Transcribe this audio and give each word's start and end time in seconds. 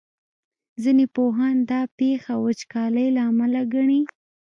ځینې 0.83 1.05
پوهان 1.15 1.55
دا 1.71 1.81
پېښه 1.97 2.33
وچکالۍ 2.45 3.07
له 3.15 3.21
امله 3.29 3.61
ګڼي. 3.73 4.01